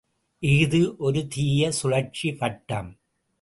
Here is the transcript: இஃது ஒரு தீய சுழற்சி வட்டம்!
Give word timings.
இஃது 0.43 0.79
ஒரு 0.97 1.27
தீய 1.27 1.71
சுழற்சி 1.71 2.31
வட்டம்! 2.31 2.91